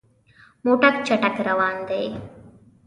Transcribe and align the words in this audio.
موټر 0.65 0.93
چټک 1.07 1.35
روان 1.49 1.75
دی. 1.89 2.03